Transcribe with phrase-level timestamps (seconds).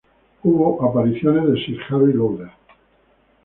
[0.41, 2.49] Hubo apariciones de Sir Harry Lauder.